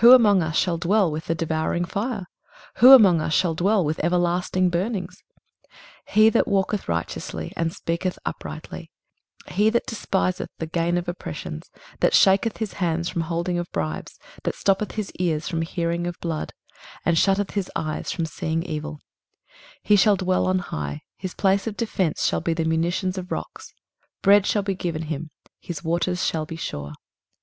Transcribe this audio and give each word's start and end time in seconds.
Who 0.00 0.12
among 0.12 0.42
us 0.42 0.56
shall 0.58 0.76
dwell 0.76 1.10
with 1.10 1.24
the 1.24 1.34
devouring 1.34 1.86
fire? 1.86 2.26
who 2.80 2.92
among 2.92 3.22
us 3.22 3.32
shall 3.32 3.54
dwell 3.54 3.82
with 3.82 3.98
everlasting 4.04 4.68
burnings? 4.68 5.22
23:033:015 6.08 6.14
He 6.16 6.28
that 6.28 6.46
walketh 6.46 6.86
righteously, 6.86 7.54
and 7.56 7.72
speaketh 7.72 8.18
uprightly; 8.26 8.90
he 9.48 9.70
that 9.70 9.86
despiseth 9.86 10.50
the 10.58 10.66
gain 10.66 10.98
of 10.98 11.08
oppressions, 11.08 11.70
that 12.00 12.12
shaketh 12.12 12.58
his 12.58 12.74
hands 12.74 13.08
from 13.08 13.22
holding 13.22 13.58
of 13.58 13.70
bribes, 13.72 14.18
that 14.42 14.54
stoppeth 14.54 14.96
his 14.96 15.10
ears 15.12 15.48
from 15.48 15.62
hearing 15.62 16.06
of 16.06 16.20
blood, 16.20 16.52
and 17.06 17.16
shutteth 17.16 17.52
his 17.52 17.70
eyes 17.74 18.12
from 18.12 18.26
seeing 18.26 18.62
evil; 18.62 18.96
23:033:016 18.96 19.00
He 19.84 19.96
shall 19.96 20.16
dwell 20.16 20.46
on 20.46 20.58
high: 20.58 21.00
his 21.16 21.32
place 21.32 21.66
of 21.66 21.78
defence 21.78 22.26
shall 22.26 22.42
be 22.42 22.52
the 22.52 22.66
munitions 22.66 23.16
of 23.16 23.32
rocks: 23.32 23.72
bread 24.20 24.44
shall 24.44 24.62
be 24.62 24.74
given 24.74 25.04
him; 25.04 25.30
his 25.58 25.82
waters 25.82 26.22
shall 26.22 26.44
be 26.44 26.56
sure. 26.56 26.92